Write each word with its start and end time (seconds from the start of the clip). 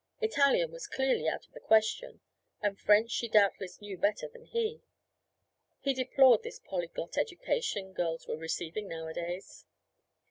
Italian 0.19 0.71
was 0.71 0.87
clearly 0.87 1.27
out 1.29 1.45
of 1.45 1.53
the 1.53 1.59
question, 1.59 2.21
and 2.59 2.79
French 2.79 3.11
she 3.11 3.27
doubtless 3.27 3.79
knew 3.81 3.99
better 3.99 4.27
than 4.27 4.45
he 4.45 4.81
he 5.79 5.93
deplored 5.93 6.41
this 6.41 6.57
polyglot 6.57 7.19
education 7.19 7.93
girls 7.93 8.27
were 8.27 8.35
receiving 8.35 8.87
nowadays. 8.87 9.67